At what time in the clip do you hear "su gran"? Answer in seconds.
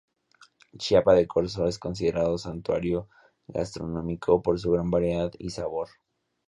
4.59-4.89